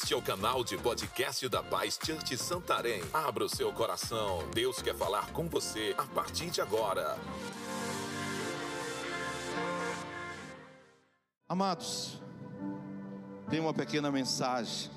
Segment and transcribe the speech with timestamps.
[0.00, 3.02] Este é o canal de podcast da Paz Church Santarém.
[3.12, 4.48] Abra o seu coração.
[4.54, 7.18] Deus quer falar com você a partir de agora.
[11.48, 12.22] Amados,
[13.50, 14.88] tem uma pequena mensagem.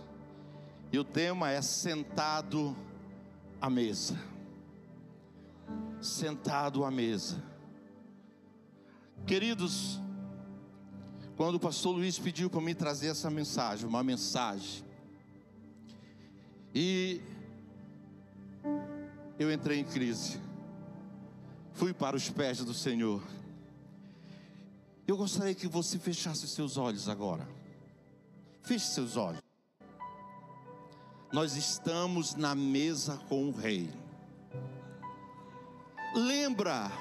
[0.93, 2.77] E o tema é sentado
[3.59, 4.15] à mesa.
[5.99, 7.43] Sentado à mesa.
[9.25, 9.99] Queridos,
[11.35, 14.90] quando o pastor Luiz pediu para mim trazer essa mensagem, uma mensagem,
[16.73, 17.21] e
[19.37, 20.39] eu entrei em crise,
[21.73, 23.21] fui para os pés do Senhor.
[25.07, 27.47] Eu gostaria que você fechasse seus olhos agora.
[28.61, 29.41] Feche seus olhos.
[31.33, 33.89] Nós estamos na mesa com o Rei.
[36.13, 36.91] Lembra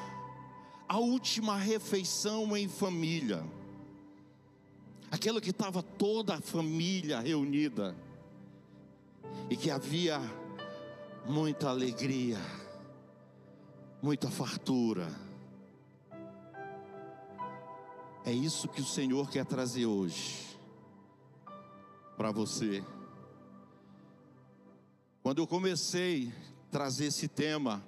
[0.89, 3.45] a última refeição em família,
[5.11, 7.95] aquela que estava toda a família reunida
[9.51, 10.21] e que havia
[11.27, 12.39] muita alegria,
[14.01, 15.09] muita fartura.
[18.25, 20.57] É isso que o Senhor quer trazer hoje
[22.17, 22.85] para você.
[25.21, 26.33] Quando eu comecei
[26.69, 27.85] a trazer esse tema,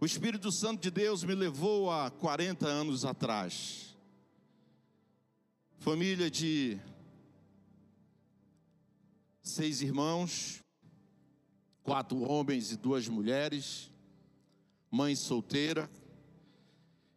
[0.00, 3.94] o Espírito Santo de Deus me levou a 40 anos atrás.
[5.76, 6.80] Família de
[9.42, 10.62] seis irmãos,
[11.88, 13.90] quatro homens e duas mulheres,
[14.90, 15.90] mãe solteira.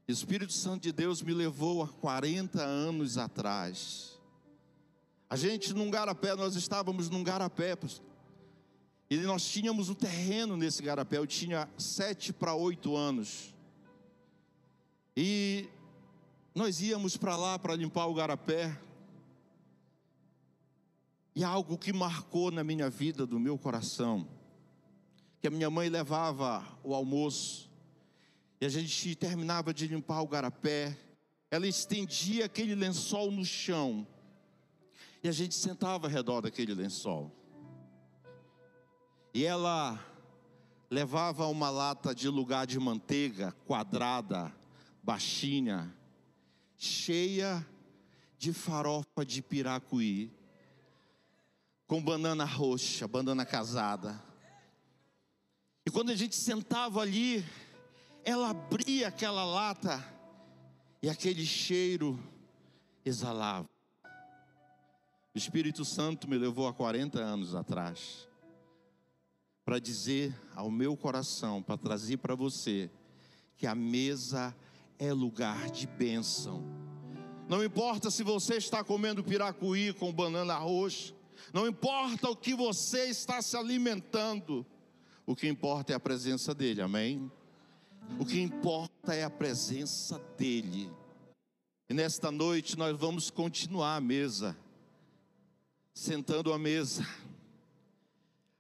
[0.07, 4.17] O Espírito Santo de Deus me levou a 40 anos atrás.
[5.29, 7.77] A gente num garapé, nós estávamos num garapé.
[9.09, 13.53] E nós tínhamos um terreno nesse garapé, eu tinha sete para oito anos.
[15.17, 15.67] E
[16.55, 18.79] nós íamos para lá para limpar o garapé.
[21.35, 24.25] E algo que marcou na minha vida, do meu coração,
[25.41, 27.67] que a minha mãe levava o almoço,
[28.59, 30.95] e a gente terminava de limpar o garapé,
[31.49, 34.05] ela estendia aquele lençol no chão,
[35.23, 37.31] e a gente sentava ao redor daquele lençol.
[39.33, 39.99] E ela
[40.91, 44.53] levava uma lata de lugar de manteiga quadrada,
[45.01, 45.91] baixinha,
[46.77, 47.65] cheia
[48.37, 50.31] de farofa de piracuí,
[51.87, 54.30] com banana roxa, banana casada.
[55.85, 57.43] E quando a gente sentava ali,
[58.23, 60.03] ela abria aquela lata
[61.01, 62.19] e aquele cheiro
[63.03, 63.67] exalava.
[65.33, 68.27] O Espírito Santo me levou há 40 anos atrás
[69.63, 72.89] para dizer ao meu coração, para trazer para você,
[73.57, 74.55] que a mesa
[74.99, 76.63] é lugar de bênção.
[77.47, 81.13] Não importa se você está comendo piracuí com banana roxa,
[81.53, 84.65] não importa o que você está se alimentando,
[85.31, 87.31] o que importa é a presença dEle, amém?
[88.19, 90.91] O que importa é a presença dEle.
[91.89, 94.57] E nesta noite nós vamos continuar a mesa,
[95.93, 97.05] sentando à mesa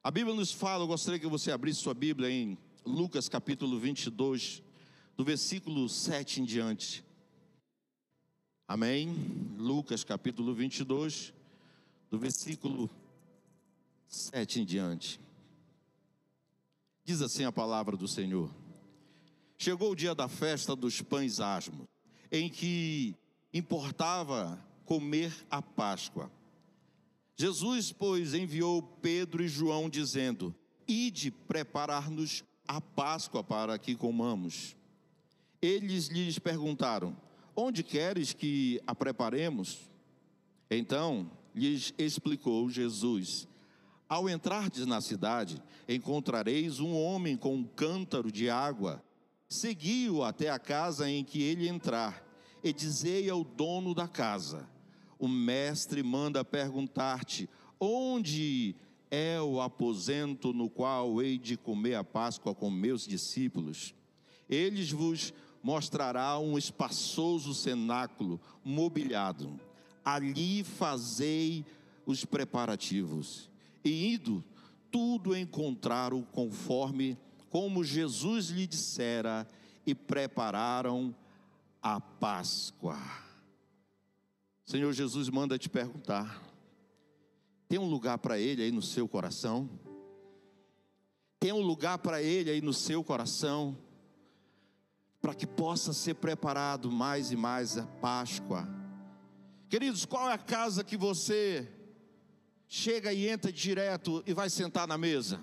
[0.03, 4.63] a Bíblia nos fala, eu gostaria que você abrisse sua Bíblia em Lucas capítulo 22,
[5.15, 7.05] do versículo 7 em diante.
[8.67, 9.13] Amém?
[9.59, 11.31] Lucas capítulo 22,
[12.09, 12.89] do versículo
[14.07, 15.19] 7 em diante.
[17.11, 18.49] Diz assim a palavra do Senhor:
[19.57, 21.85] Chegou o dia da festa dos pães asmos,
[22.31, 23.13] em que
[23.53, 26.31] importava comer a Páscoa.
[27.35, 30.55] Jesus, pois, enviou Pedro e João, dizendo:
[30.87, 34.77] Ide preparar-nos a Páscoa para que comamos.
[35.61, 37.13] Eles lhes perguntaram:
[37.53, 39.81] Onde queres que a preparemos?
[40.69, 43.49] Então lhes explicou Jesus:
[44.11, 49.01] Ao entrardes na cidade, encontrareis um homem com um cântaro de água.
[49.47, 52.21] Segui-o até a casa em que ele entrar,
[52.61, 54.67] e dizei ao dono da casa:
[55.17, 57.49] o mestre manda perguntar-te:
[57.79, 58.75] onde
[59.09, 63.95] é o aposento no qual hei de comer a Páscoa com meus discípulos?
[64.49, 69.57] Eles vos mostrará um espaçoso cenáculo mobiliado.
[70.03, 71.65] Ali fazei
[72.05, 73.49] os preparativos.
[73.83, 74.43] E indo,
[74.91, 77.17] tudo encontraram conforme
[77.49, 79.47] como Jesus lhe dissera
[79.85, 81.15] e prepararam
[81.81, 82.97] a Páscoa.
[84.65, 86.41] Senhor Jesus manda te perguntar:
[87.67, 89.69] tem um lugar para Ele aí no seu coração?
[91.39, 93.77] Tem um lugar para Ele aí no seu coração?
[95.21, 98.67] Para que possa ser preparado mais e mais a Páscoa.
[99.69, 101.67] Queridos, qual é a casa que você
[102.73, 105.41] chega e entra direto e vai sentar na mesa.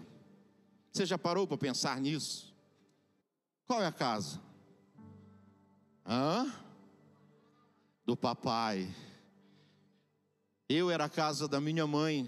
[0.91, 2.57] Você já parou para pensar nisso?
[3.67, 4.41] Qual é a casa?
[6.07, 6.51] Hã?
[8.07, 8.89] Do papai.
[10.71, 12.27] Eu era a casa da minha mãe,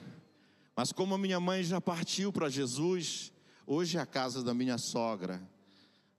[0.77, 3.33] mas como a minha mãe já partiu para Jesus,
[3.67, 5.41] hoje é a casa da minha sogra.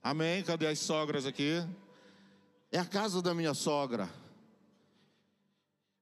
[0.01, 0.41] Amém?
[0.41, 1.63] Cadê as sogras aqui?
[2.71, 4.09] É a casa da minha sogra.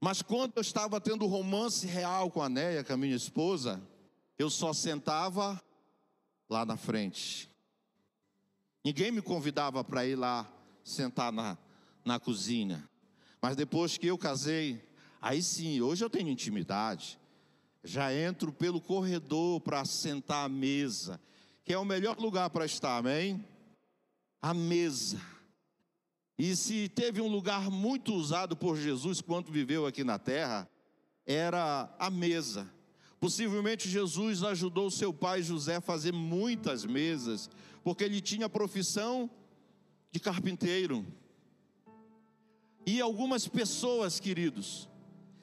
[0.01, 3.81] Mas quando eu estava tendo romance real com a Néia, com a minha esposa,
[4.37, 5.61] eu só sentava
[6.49, 7.49] lá na frente.
[8.83, 10.49] Ninguém me convidava para ir lá
[10.83, 11.57] sentar na,
[12.05, 12.89] na cozinha.
[13.41, 14.81] Mas depois que eu casei,
[15.21, 17.19] aí sim, hoje eu tenho intimidade.
[17.83, 21.19] Já entro pelo corredor para sentar à mesa,
[21.65, 23.45] que é o melhor lugar para estar, amém?
[24.41, 25.19] A mesa.
[26.39, 30.69] E se teve um lugar muito usado por Jesus quando viveu aqui na terra,
[31.25, 32.73] era a mesa.
[33.19, 37.49] Possivelmente Jesus ajudou seu pai José a fazer muitas mesas,
[37.83, 39.29] porque ele tinha a profissão
[40.13, 41.05] de carpinteiro.
[42.85, 44.87] E algumas pessoas, queridos,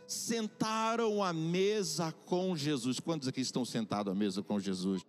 [0.08, 2.99] sentaram à mesa com Jesus.
[3.00, 5.04] Quantos aqui estão sentados à mesa com Jesus?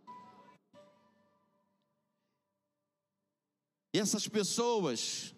[3.93, 5.33] E essas pessoas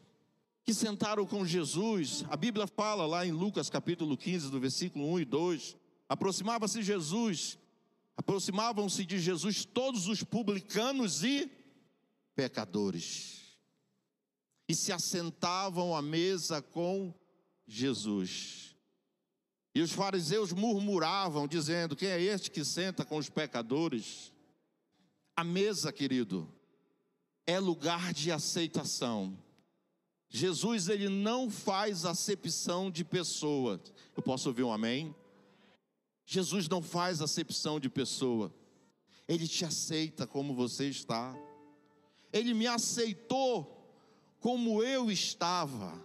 [0.69, 5.21] que sentaram com Jesus, a Bíblia fala lá em Lucas capítulo 15, do versículo 1
[5.21, 5.75] e 2,
[6.07, 7.57] aproximava-se Jesus,
[8.15, 11.51] aproximavam-se de Jesus todos os publicanos e
[12.35, 13.57] pecadores,
[14.67, 17.11] e se assentavam à mesa com
[17.67, 18.75] Jesus.
[19.73, 24.31] E os fariseus murmuravam, dizendo: Quem é este que senta com os pecadores?
[25.35, 26.47] A mesa, querido,
[27.47, 29.35] é lugar de aceitação.
[30.29, 33.81] Jesus ele não faz acepção de pessoa.
[34.15, 35.13] Eu posso ouvir um amém?
[36.23, 38.53] Jesus não faz acepção de pessoa.
[39.27, 41.35] Ele te aceita como você está.
[42.31, 43.75] Ele me aceitou
[44.39, 45.99] como eu estava.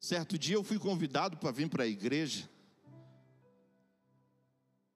[0.00, 2.50] Certo dia eu fui convidado para vir para a igreja.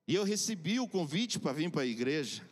[0.08, 2.45] E eu recebi o convite para vir para a igreja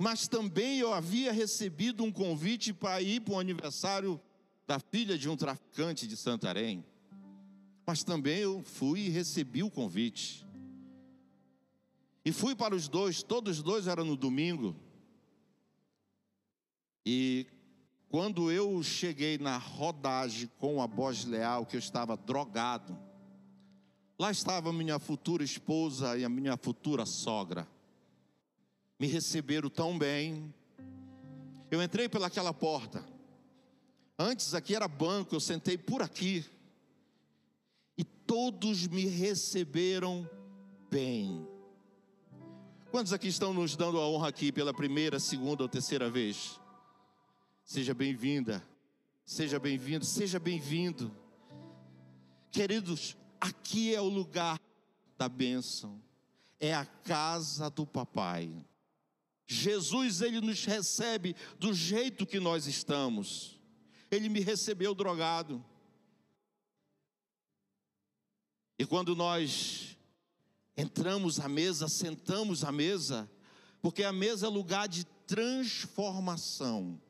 [0.00, 4.18] mas também eu havia recebido um convite para ir para o aniversário
[4.66, 6.82] da filha de um traficante de Santarém.
[7.86, 10.46] Mas também eu fui e recebi o convite.
[12.24, 14.74] E fui para os dois, todos os dois eram no domingo.
[17.04, 17.46] E
[18.08, 22.98] quando eu cheguei na rodagem com a voz leal, que eu estava drogado,
[24.18, 27.68] lá estava minha futura esposa e a minha futura sogra
[29.00, 30.54] me receberam tão bem.
[31.70, 33.02] Eu entrei pelaquela porta.
[34.18, 36.44] Antes aqui era banco, eu sentei por aqui.
[37.96, 40.28] E todos me receberam
[40.90, 41.48] bem.
[42.90, 46.60] Quantos aqui estão nos dando a honra aqui pela primeira, segunda ou terceira vez?
[47.64, 48.62] Seja bem-vinda,
[49.24, 51.10] seja bem-vindo, seja bem-vindo.
[52.50, 54.60] Queridos, aqui é o lugar
[55.16, 56.02] da bênção,
[56.58, 58.50] é a casa do papai.
[59.50, 63.58] Jesus, ele nos recebe do jeito que nós estamos.
[64.08, 65.64] Ele me recebeu drogado.
[68.78, 69.96] E quando nós
[70.76, 73.28] entramos à mesa, sentamos à mesa,
[73.82, 77.00] porque a mesa é lugar de transformação.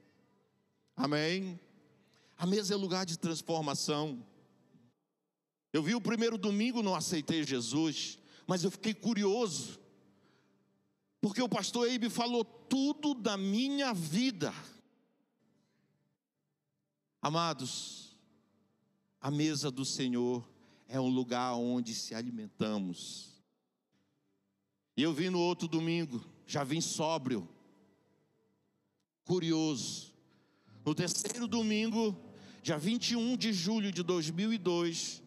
[0.97, 1.61] Amém?
[2.39, 4.27] A mesa é lugar de transformação.
[5.75, 9.80] Eu vi o primeiro domingo, não aceitei Jesus, mas eu fiquei curioso
[11.21, 14.55] porque o pastor Eibe falou tudo da minha vida.
[17.21, 18.17] Amados,
[19.21, 20.49] a mesa do Senhor
[20.89, 23.29] é um lugar onde se alimentamos.
[24.97, 27.47] E eu vim no outro domingo, já vim sóbrio,
[29.25, 30.15] curioso.
[30.85, 32.19] No terceiro domingo,
[32.63, 35.23] dia 21 de julho de 2002,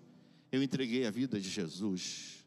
[0.51, 2.42] eu entreguei a vida de Jesus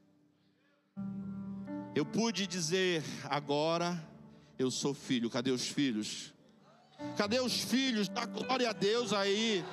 [1.97, 4.07] eu pude dizer: agora
[4.59, 5.31] eu sou filho.
[5.31, 6.35] Cadê os filhos?
[7.17, 8.07] Cadê os filhos?
[8.07, 9.65] Dá glória a Deus aí.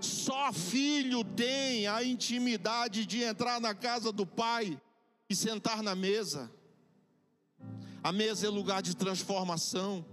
[0.00, 4.80] Só filho tem a intimidade de entrar na casa do pai
[5.28, 6.48] e sentar na mesa.
[8.00, 10.06] A mesa é lugar de transformação.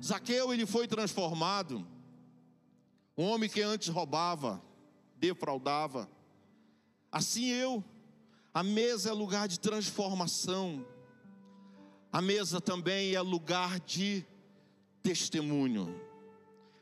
[0.00, 1.84] Zaqueu ele foi transformado.
[3.18, 4.62] Um homem que antes roubava,
[5.18, 6.08] defraudava.
[7.10, 7.82] Assim eu
[8.54, 10.86] a mesa é lugar de transformação.
[12.10, 14.24] A mesa também é lugar de
[15.02, 16.00] testemunho.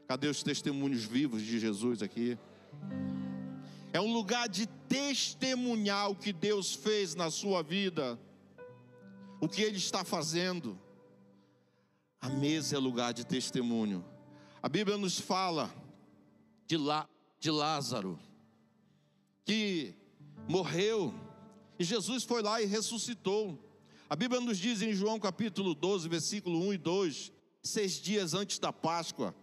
[0.06, 2.38] Cadê os testemunhos vivos de Jesus aqui?
[3.92, 8.18] é um lugar de testemunhar o que Deus fez na sua vida,
[9.38, 10.78] o que Ele está fazendo.
[12.18, 14.02] A mesa é lugar de testemunho.
[14.62, 15.70] A Bíblia nos fala
[16.66, 17.06] de, Lá,
[17.38, 18.18] de Lázaro,
[19.44, 19.94] que
[20.48, 21.12] morreu,
[21.82, 23.58] e Jesus foi lá e ressuscitou.
[24.08, 28.60] A Bíblia nos diz em João capítulo 12, versículo 1 e 2, seis dias antes
[28.60, 29.34] da Páscoa,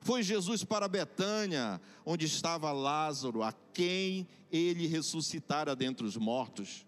[0.00, 6.86] foi Jesus para Betânia, onde estava Lázaro, a quem ele ressuscitara dentre os mortos.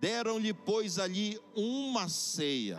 [0.00, 2.78] Deram-lhe, pois, ali uma ceia.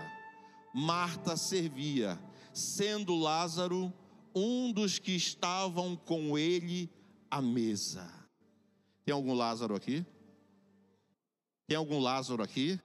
[0.74, 2.18] Marta servia,
[2.54, 3.94] sendo Lázaro
[4.34, 6.90] um dos que estavam com ele
[7.30, 8.10] à mesa.
[9.04, 10.06] Tem algum Lázaro aqui?
[11.68, 12.80] Tem algum Lázaro aqui?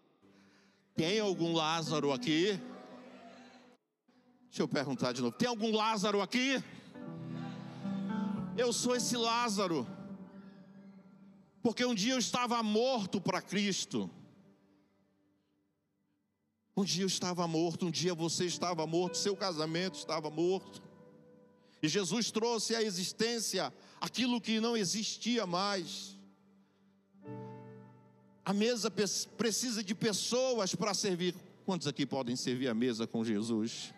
[0.95, 2.59] Tem algum Lázaro aqui?
[4.49, 5.37] Deixa eu perguntar de novo.
[5.37, 6.63] Tem algum Lázaro aqui?
[8.57, 9.87] Eu sou esse Lázaro.
[11.63, 14.11] Porque um dia eu estava morto para Cristo.
[16.75, 20.83] Um dia eu estava morto, um dia você estava morto, seu casamento estava morto.
[21.83, 26.19] E Jesus trouxe à existência aquilo que não existia mais.
[28.45, 28.91] A mesa
[29.37, 31.35] precisa de pessoas para servir.
[31.65, 33.93] Quantos aqui podem servir a mesa com Jesus?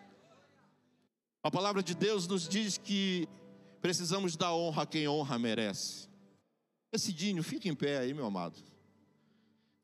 [1.41, 3.27] A palavra de Deus nos diz que
[3.81, 6.07] precisamos dar honra a quem honra merece.
[6.91, 8.57] Esse Dinho, fica em pé aí, meu amado.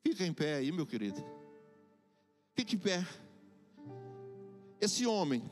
[0.03, 1.23] Fica em pé aí, meu querido.
[2.53, 3.05] Fique em pé.
[4.79, 5.43] Esse homem,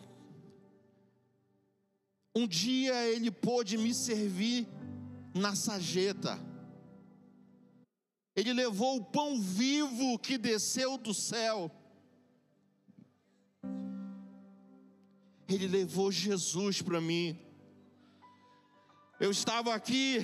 [2.35, 4.67] um dia ele pôde me servir
[5.33, 6.39] na sajeta.
[8.38, 11.72] Ele levou o pão vivo que desceu do céu.
[15.50, 17.36] Ele levou Jesus para mim.
[19.20, 20.20] Eu estava aqui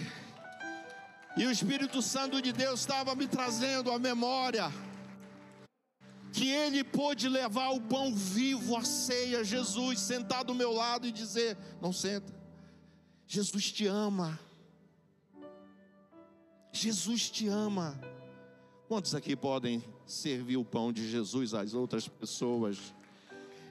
[1.36, 4.72] e o Espírito Santo de Deus estava me trazendo a memória
[6.32, 11.12] que ele pôde levar o pão vivo à ceia, Jesus sentado do meu lado e
[11.12, 12.32] dizer: Não senta,
[13.26, 14.40] Jesus te ama.
[16.74, 18.00] Jesus te ama.
[18.88, 22.94] Quantos aqui podem servir o pão de Jesus às outras pessoas?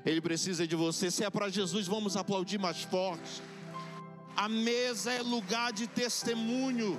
[0.07, 1.11] Ele precisa de você.
[1.11, 3.43] Se é para Jesus, vamos aplaudir mais forte.
[4.37, 6.97] A mesa é lugar de testemunho,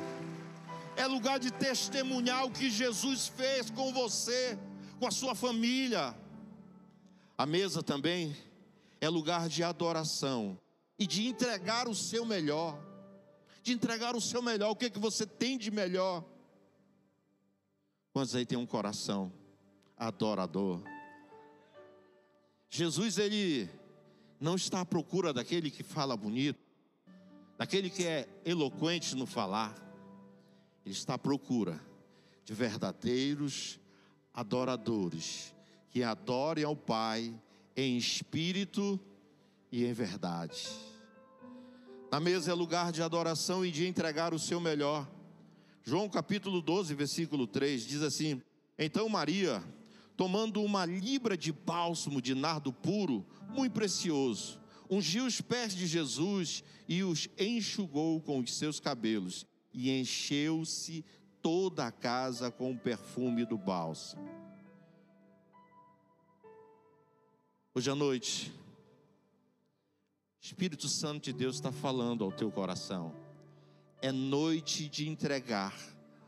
[0.98, 4.60] é lugar de testemunhar o que Jesus fez com você,
[5.00, 6.16] com a sua família.
[7.38, 8.36] A mesa também
[9.00, 10.60] é lugar de adoração
[11.00, 12.78] e de entregar o seu melhor
[13.64, 14.72] de entregar o seu melhor.
[14.72, 16.24] O que, é que você tem de melhor?
[18.12, 19.32] Quantos aí tem um coração
[19.98, 20.84] adorador?
[22.70, 23.70] Jesus, ele
[24.40, 26.60] não está à procura daquele que fala bonito,
[27.58, 29.74] daquele que é eloquente no falar.
[30.86, 31.80] Ele está à procura
[32.44, 33.80] de verdadeiros
[34.34, 35.56] adoradores
[35.90, 37.34] que adorem ao Pai
[37.78, 39.00] em espírito
[39.72, 40.68] e em verdade.
[42.14, 45.10] Na mesa é lugar de adoração e de entregar o seu melhor.
[45.84, 48.40] João capítulo 12, versículo 3 diz assim:
[48.78, 49.64] Então Maria,
[50.16, 56.64] tomando uma libra de bálsamo de nardo puro, muito precioso, ungiu os pés de Jesus
[56.88, 59.44] e os enxugou com os seus cabelos,
[59.74, 61.04] e encheu-se
[61.42, 64.30] toda a casa com o perfume do bálsamo.
[67.74, 68.54] Hoje à noite,
[70.44, 73.16] Espírito Santo de Deus está falando ao teu coração.
[74.02, 75.74] É noite de entregar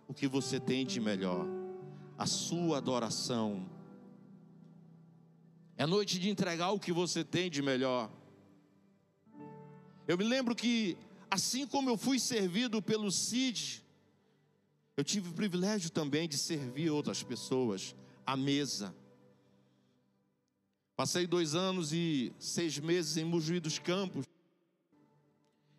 [0.07, 1.45] o que você tem de melhor,
[2.17, 3.69] a sua adoração.
[5.75, 8.09] É noite de entregar o que você tem de melhor.
[10.07, 10.97] Eu me lembro que,
[11.29, 13.83] assim como eu fui servido pelo CID,
[14.95, 17.93] eu tive o privilégio também de servir outras pessoas
[18.25, 18.95] à mesa.
[20.95, 24.25] Passei dois anos e seis meses em Mojuí dos Campos.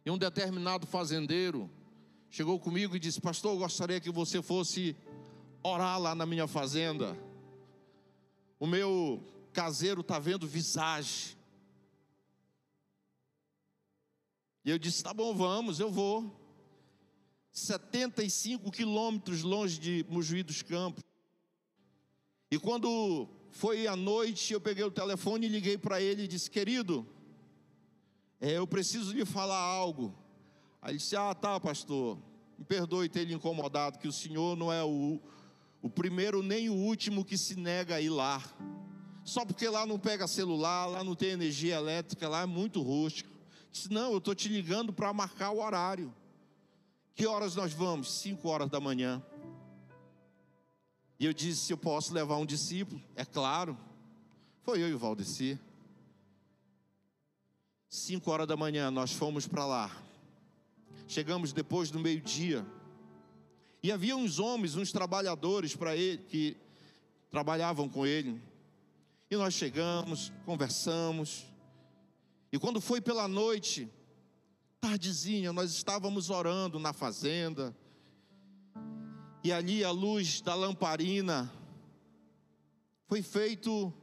[0.04, 1.70] E um determinado fazendeiro
[2.30, 4.94] chegou comigo e disse: Pastor, eu gostaria que você fosse
[5.62, 7.16] orar lá na minha fazenda.
[8.60, 11.34] O meu caseiro está vendo visagem.
[14.66, 16.30] E eu disse: Tá bom, vamos, eu vou.
[17.52, 21.02] 75 quilômetros longe de Mojuí dos Campos.
[22.50, 26.50] E quando foi à noite, eu peguei o telefone e liguei para ele e disse:
[26.50, 27.06] Querido,
[28.40, 30.14] é, eu preciso lhe falar algo.
[30.82, 32.18] Aí ele disse: Ah, tá, pastor,
[32.58, 35.20] me perdoe ter lhe incomodado, que o senhor não é o,
[35.82, 38.42] o primeiro nem o último que se nega a ir lá.
[39.24, 43.30] Só porque lá não pega celular, lá não tem energia elétrica, lá é muito rústico.
[43.70, 46.14] Disse: Não, eu estou te ligando para marcar o horário
[47.14, 48.12] Que horas nós vamos?
[48.20, 49.22] Cinco horas da manhã.
[51.18, 53.00] E eu disse: Eu posso levar um discípulo?
[53.14, 53.76] É claro.
[54.62, 55.58] Foi eu e o Valdeci.
[57.88, 60.02] Cinco horas da manhã nós fomos para lá.
[61.08, 62.66] Chegamos depois do meio-dia.
[63.82, 66.56] E havia uns homens, uns trabalhadores para ele que
[67.30, 68.40] trabalhavam com ele.
[69.30, 71.46] E nós chegamos, conversamos.
[72.52, 73.88] E quando foi pela noite,
[74.80, 77.76] tardezinha, nós estávamos orando na fazenda.
[79.46, 81.48] E ali a luz da lamparina
[83.06, 83.94] foi feito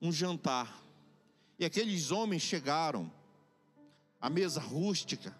[0.00, 0.84] um jantar.
[1.58, 3.12] E aqueles homens chegaram,
[4.20, 5.36] a mesa rústica,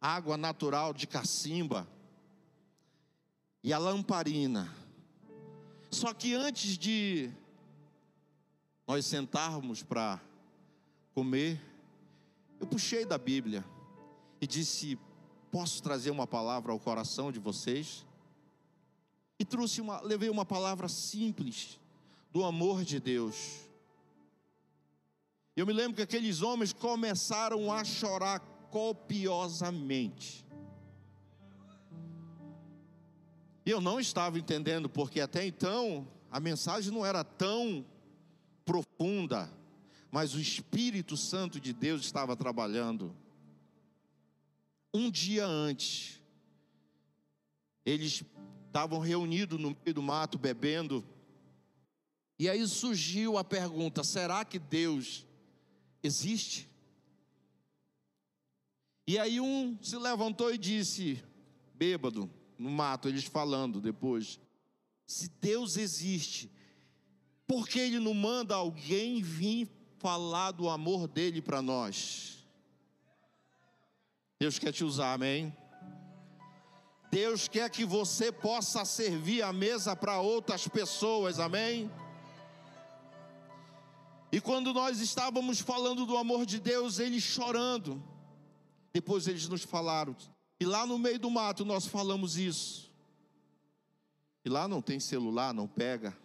[0.00, 1.86] água natural de cacimba
[3.62, 4.74] e a lamparina.
[5.90, 7.30] Só que antes de
[8.86, 10.18] nós sentarmos para
[11.12, 11.60] comer,
[12.58, 13.62] eu puxei da Bíblia
[14.40, 14.98] e disse:
[15.52, 18.06] Posso trazer uma palavra ao coração de vocês?
[19.38, 21.78] E trouxe uma, levei uma palavra simples
[22.32, 23.60] do amor de Deus.
[25.54, 28.40] Eu me lembro que aqueles homens começaram a chorar
[28.70, 30.46] copiosamente.
[33.66, 37.84] E eu não estava entendendo, porque até então a mensagem não era tão
[38.64, 39.52] profunda,
[40.10, 43.14] mas o Espírito Santo de Deus estava trabalhando.
[44.94, 46.20] Um dia antes,
[47.84, 48.22] eles
[48.66, 51.04] estavam reunidos no meio do mato bebendo,
[52.38, 55.26] e aí surgiu a pergunta: será que Deus
[56.02, 56.68] existe?
[59.06, 61.22] E aí um se levantou e disse,
[61.74, 64.38] bêbado, no mato, eles falando depois:
[65.06, 66.50] se Deus existe,
[67.46, 72.41] por que Ele não manda alguém vir falar do amor dele para nós?
[74.42, 75.56] Deus quer te usar, amém?
[77.12, 81.88] Deus quer que você possa servir a mesa para outras pessoas, amém?
[84.32, 88.02] E quando nós estávamos falando do amor de Deus, eles chorando,
[88.92, 90.16] depois eles nos falaram,
[90.58, 92.92] e lá no meio do mato nós falamos isso.
[94.44, 96.18] E lá não tem celular, não pega.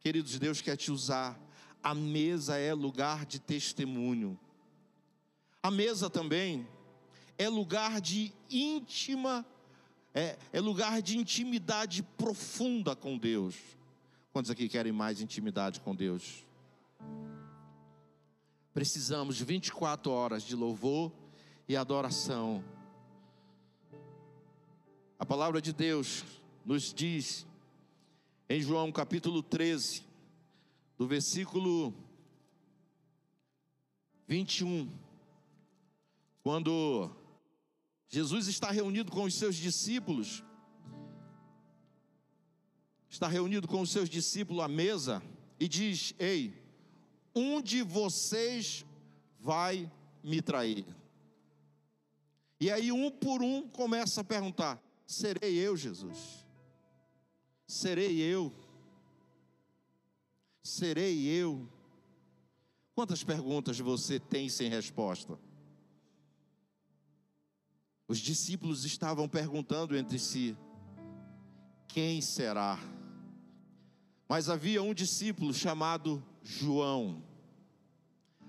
[0.00, 1.40] Queridos, Deus quer te usar.
[1.80, 4.36] A mesa é lugar de testemunho.
[5.62, 6.66] A mesa também
[7.40, 9.46] é lugar de íntima,
[10.12, 13.56] é, é lugar de intimidade profunda com Deus.
[14.30, 16.44] Quantos aqui querem mais intimidade com Deus?
[18.74, 21.10] Precisamos de 24 horas de louvor
[21.66, 22.62] e adoração.
[25.18, 26.22] A palavra de Deus
[26.62, 27.46] nos diz
[28.50, 30.04] em João capítulo 13,
[30.98, 31.94] do versículo
[34.28, 34.92] 21,
[36.42, 37.18] quando
[38.12, 40.42] Jesus está reunido com os seus discípulos,
[43.08, 45.22] está reunido com os seus discípulos à mesa
[45.60, 46.60] e diz: Ei,
[47.32, 48.84] um de vocês
[49.38, 49.88] vai
[50.24, 50.84] me trair.
[52.58, 56.44] E aí, um por um, começa a perguntar: Serei eu, Jesus?
[57.64, 58.52] Serei eu?
[60.64, 61.64] Serei eu?
[62.92, 65.38] Quantas perguntas você tem sem resposta?
[68.10, 70.56] Os discípulos estavam perguntando entre si:
[71.86, 72.76] quem será?
[74.28, 77.22] Mas havia um discípulo chamado João,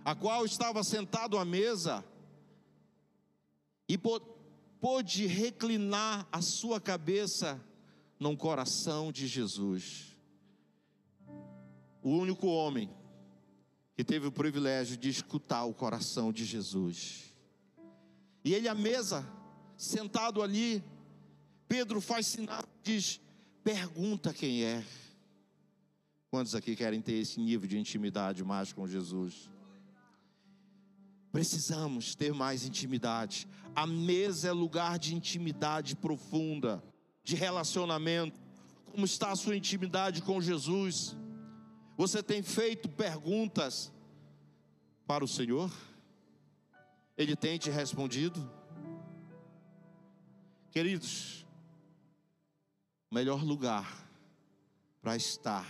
[0.04, 2.04] a qual estava sentado à mesa
[3.88, 7.64] e pôde reclinar a sua cabeça
[8.20, 10.18] no coração de Jesus.
[12.02, 12.90] O único homem
[13.96, 17.32] que teve o privilégio de escutar o coração de Jesus.
[18.44, 19.40] E ele à mesa
[19.82, 20.84] sentado ali,
[21.68, 23.20] Pedro faz sinal, diz:
[23.64, 24.86] pergunta quem é.
[26.30, 29.50] Quantos aqui querem ter esse nível de intimidade mais com Jesus?
[31.32, 33.48] Precisamos ter mais intimidade.
[33.76, 36.84] A mesa é lugar de intimidade profunda,
[37.24, 38.40] de relacionamento.
[38.86, 41.16] Como está a sua intimidade com Jesus?
[41.98, 43.92] Você tem feito perguntas
[45.08, 45.72] para o Senhor?
[47.18, 48.61] Ele tem te respondido?
[50.72, 51.46] Queridos,
[53.12, 54.08] o melhor lugar
[55.02, 55.68] para estar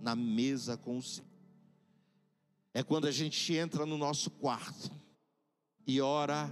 [0.00, 1.30] na mesa com o Senhor
[2.74, 4.90] é quando a gente entra no nosso quarto
[5.86, 6.50] e ora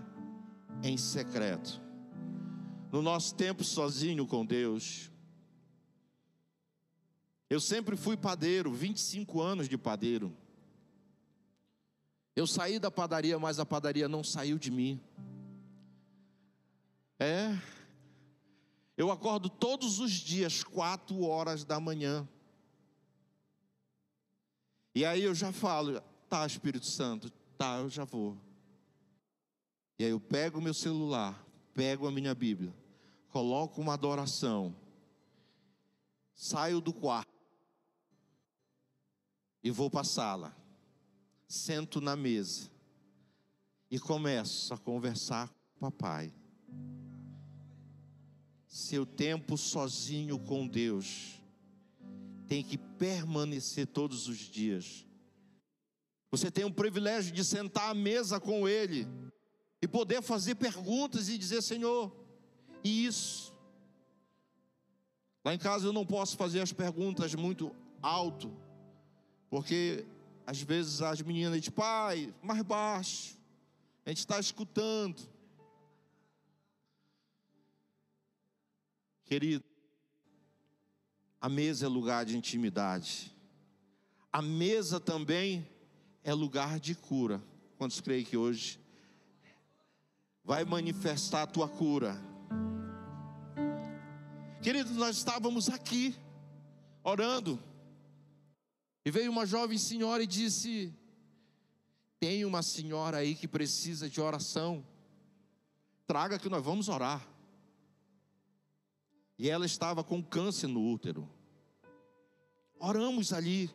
[0.82, 1.80] em secreto.
[2.92, 5.10] No nosso tempo sozinho com Deus.
[7.50, 10.36] Eu sempre fui padeiro, 25 anos de padeiro.
[12.36, 15.00] Eu saí da padaria, mas a padaria não saiu de mim.
[17.18, 17.58] É.
[18.98, 22.28] Eu acordo todos os dias, quatro horas da manhã.
[24.92, 28.36] E aí eu já falo, tá, Espírito Santo, tá, eu já vou.
[30.00, 32.74] E aí eu pego o meu celular, pego a minha Bíblia,
[33.28, 34.74] coloco uma adoração,
[36.34, 37.30] saio do quarto
[39.62, 40.56] e vou para a sala,
[41.46, 42.68] sento na mesa
[43.88, 46.34] e começo a conversar com o papai.
[48.68, 51.40] Seu tempo sozinho com Deus
[52.46, 55.06] tem que permanecer todos os dias.
[56.30, 59.08] Você tem o privilégio de sentar à mesa com Ele
[59.80, 62.14] e poder fazer perguntas e dizer: Senhor,
[62.84, 63.54] e isso?
[65.42, 68.54] Lá em casa eu não posso fazer as perguntas muito alto,
[69.48, 70.04] porque
[70.46, 73.38] às vezes as meninas dizem: Pai, mais baixo,
[74.04, 75.37] a gente está escutando.
[79.28, 79.62] Querido,
[81.38, 83.30] a mesa é lugar de intimidade.
[84.32, 85.68] A mesa também
[86.24, 87.42] é lugar de cura.
[87.76, 88.80] Quantos creem que hoje
[90.42, 92.18] vai manifestar a tua cura?
[94.62, 96.16] Querido, nós estávamos aqui
[97.04, 97.62] orando.
[99.04, 100.90] E veio uma jovem senhora e disse:
[102.18, 104.82] Tem uma senhora aí que precisa de oração.
[106.06, 107.37] Traga que nós vamos orar.
[109.38, 111.28] E ela estava com câncer no útero.
[112.80, 113.70] Oramos ali.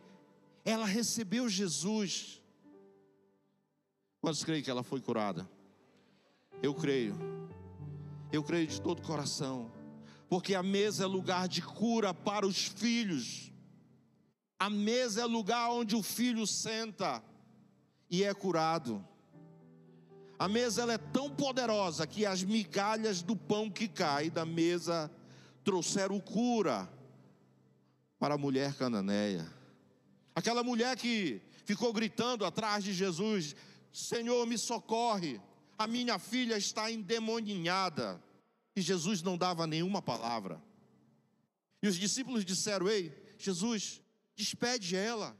[0.65, 2.41] Ela recebeu Jesus.
[4.19, 5.49] Quantos creem que ela foi curada?
[6.61, 7.15] Eu creio.
[8.31, 9.71] Eu creio de todo o coração.
[10.27, 13.51] Porque a mesa é lugar de cura para os filhos.
[14.59, 17.23] A mesa é lugar onde o filho senta
[18.09, 19.05] e é curado.
[20.37, 25.11] A mesa ela é tão poderosa que as migalhas do pão que cai da mesa
[25.63, 26.91] trouxeram cura
[28.19, 29.51] para a mulher cananeia.
[30.35, 33.55] Aquela mulher que ficou gritando atrás de Jesus:
[33.91, 35.39] Senhor, me socorre,
[35.77, 38.21] a minha filha está endemoninhada.
[38.75, 40.61] E Jesus não dava nenhuma palavra.
[41.81, 44.01] E os discípulos disseram: Ei, Jesus,
[44.35, 45.37] despede ela.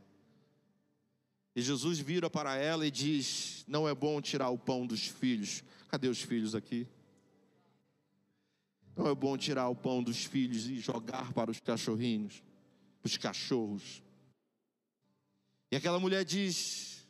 [1.56, 5.64] E Jesus vira para ela e diz: Não é bom tirar o pão dos filhos.
[5.88, 6.88] Cadê os filhos aqui?
[8.96, 12.44] Não é bom tirar o pão dos filhos e jogar para os cachorrinhos,
[13.04, 14.04] os cachorros.
[15.72, 17.08] E aquela mulher diz: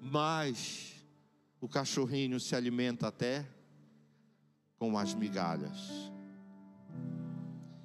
[0.00, 0.94] Mas
[1.60, 3.44] o cachorrinho se alimenta até
[4.78, 5.78] com as migalhas.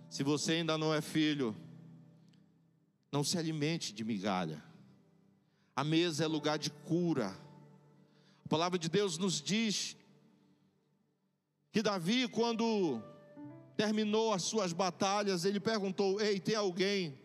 [0.09, 1.55] Se você ainda não é filho,
[3.11, 4.63] não se alimente de migalha.
[5.75, 7.35] A mesa é lugar de cura.
[8.45, 9.97] A palavra de Deus nos diz
[11.71, 13.03] que Davi, quando
[13.75, 17.17] terminou as suas batalhas, ele perguntou: Ei, tem alguém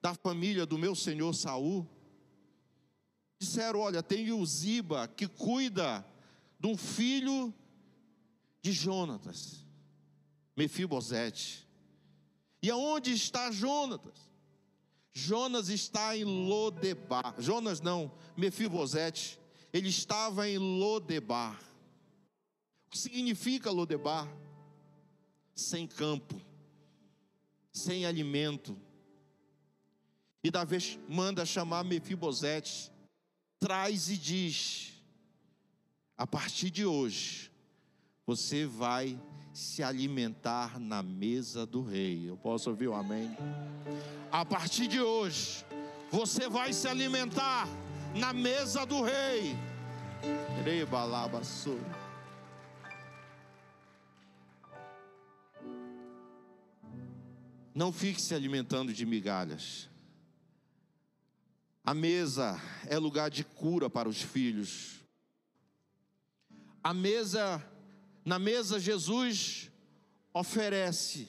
[0.00, 1.86] da família do meu senhor Saul?
[3.38, 6.04] Disseram: Olha, tem o Ziba que cuida
[6.58, 7.52] de um filho
[8.62, 9.64] de Jonatas,
[10.56, 11.66] Mefibosete.
[12.62, 14.28] E aonde está Jonatas?
[15.12, 17.34] Jonas está em Lodebar.
[17.38, 19.38] Jonas não, Mefibosete.
[19.72, 21.60] Ele estava em Lodebar.
[22.86, 24.28] O que significa Lodebar?
[25.58, 26.40] Sem campo,
[27.72, 28.76] sem alimento.
[30.42, 32.92] E Davi manda chamar Mefibosete,
[33.58, 34.92] traz e diz:
[36.16, 37.50] a partir de hoje,
[38.24, 39.18] você vai
[39.52, 42.30] se alimentar na mesa do rei.
[42.30, 43.36] Eu posso ouvir um amém?
[44.30, 45.64] A partir de hoje,
[46.10, 47.68] você vai se alimentar
[48.14, 49.56] na mesa do rei.
[50.64, 51.78] Rebalabassu.
[57.78, 59.88] Não fique se alimentando de migalhas.
[61.84, 64.96] A mesa é lugar de cura para os filhos.
[66.82, 67.64] A mesa,
[68.24, 69.70] na mesa, Jesus
[70.34, 71.28] oferece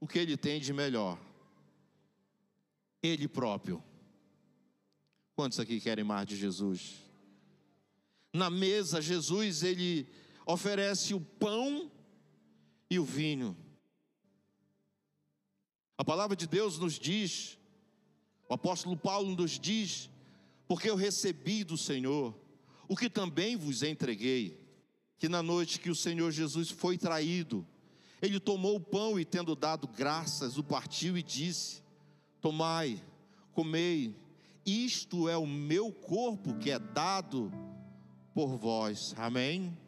[0.00, 1.20] o que ele tem de melhor.
[3.02, 3.84] Ele próprio.
[5.36, 6.94] Quantos aqui querem mais de Jesus?
[8.32, 10.08] Na mesa, Jesus ele
[10.46, 11.92] oferece o pão
[12.88, 13.54] e o vinho.
[16.02, 17.56] A palavra de Deus nos diz,
[18.48, 20.10] o apóstolo Paulo nos diz,
[20.66, 22.34] porque eu recebi do Senhor
[22.88, 24.58] o que também vos entreguei,
[25.16, 27.64] que na noite que o Senhor Jesus foi traído,
[28.20, 31.84] ele tomou o pão e, tendo dado graças, o partiu e disse:
[32.40, 33.00] Tomai,
[33.52, 34.16] comei,
[34.66, 37.52] isto é o meu corpo que é dado
[38.34, 39.14] por vós.
[39.16, 39.78] Amém?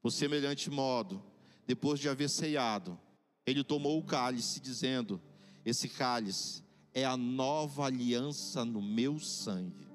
[0.00, 1.22] Por semelhante modo,
[1.66, 2.98] depois de haver ceiado,
[3.46, 5.20] ele tomou o cálice, dizendo:
[5.64, 9.86] Esse cálice é a nova aliança no meu sangue.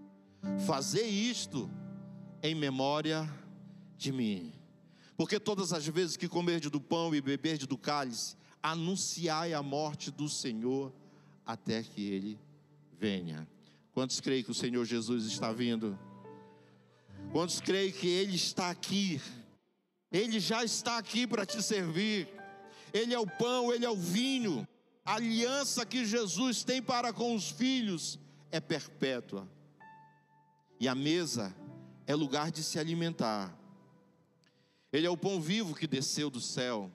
[0.66, 1.70] Fazer isto
[2.42, 3.30] em memória
[3.98, 4.54] de mim.
[5.18, 10.10] Porque todas as vezes que comerdes do pão e beberdes do cálice, anunciai a morte
[10.10, 10.94] do Senhor
[11.46, 12.40] até que ele
[13.00, 13.48] venha.
[13.92, 15.98] Quantos creem que o Senhor Jesus está vindo?
[17.32, 19.22] Quantos creem que ele está aqui?
[20.12, 22.41] Ele já está aqui para te servir.
[22.94, 24.68] Ele é o pão, ele é o vinho.
[25.06, 28.20] A aliança que Jesus tem para com os filhos
[28.52, 29.48] é perpétua.
[30.80, 31.56] E a mesa
[32.06, 33.58] é lugar de se alimentar.
[34.92, 36.92] Ele é o pão vivo que desceu do céu.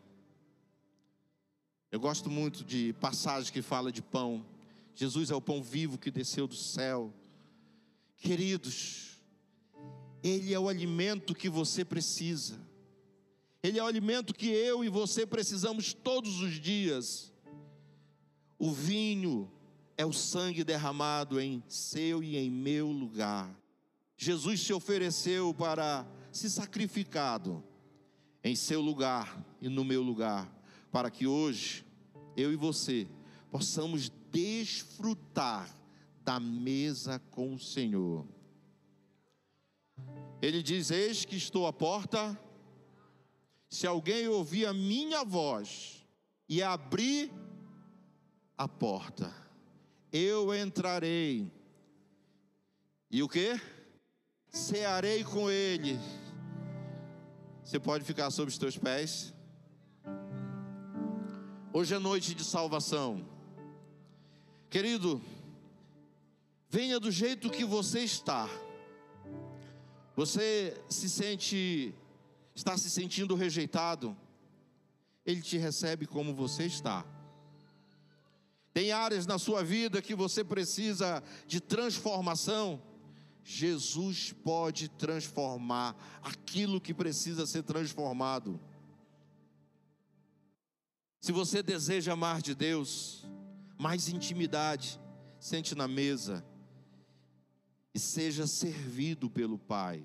[1.91, 4.45] Eu gosto muito de passagem que fala de pão.
[4.95, 7.13] Jesus é o pão vivo que desceu do céu.
[8.17, 9.19] Queridos,
[10.23, 12.61] Ele é o alimento que você precisa.
[13.67, 17.35] Ele é o alimento que eu e você precisamos todos os dias.
[18.57, 19.51] O vinho
[19.97, 23.53] é o sangue derramado em seu e em meu lugar.
[24.17, 27.61] Jesus se ofereceu para se sacrificado
[28.45, 30.49] em seu lugar e no meu lugar,
[30.93, 31.85] para que hoje
[32.37, 33.09] eu e você
[33.51, 35.77] possamos desfrutar
[36.23, 38.29] da mesa com o Senhor.
[40.41, 42.46] Ele diz: Eis que estou à porta
[43.69, 46.05] se alguém ouvir a minha voz
[46.49, 47.33] e abrir
[48.57, 49.35] a porta,
[50.13, 51.51] eu entrarei.
[53.11, 53.61] E o que?
[54.49, 55.99] Cearei com ele.
[57.63, 59.35] Você pode ficar sobre os teus pés.
[61.73, 63.29] Hoje é noite de salvação.
[64.71, 65.21] Querido,
[66.69, 68.49] venha do jeito que você está.
[70.15, 71.95] Você se sente
[72.57, 74.17] está se sentindo rejeitado,
[75.25, 77.05] Ele te recebe como você está.
[78.73, 82.83] Tem áreas na sua vida que você precisa de transformação.
[83.45, 88.59] Jesus pode transformar aquilo que precisa ser transformado.
[91.21, 93.27] Se você deseja amar de Deus,
[93.79, 94.99] mais intimidade,
[95.39, 96.45] sente na mesa
[97.95, 100.05] e seja servido pelo Pai.